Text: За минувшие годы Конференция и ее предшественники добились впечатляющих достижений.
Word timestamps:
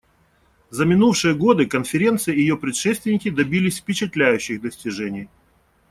За 0.71 0.83
минувшие 0.85 1.35
годы 1.35 1.67
Конференция 1.67 2.33
и 2.33 2.39
ее 2.39 2.57
предшественники 2.57 3.29
добились 3.29 3.77
впечатляющих 3.77 4.59
достижений. 4.59 5.29